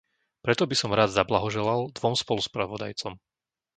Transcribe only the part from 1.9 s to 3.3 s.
dvom spoluspravodajcom.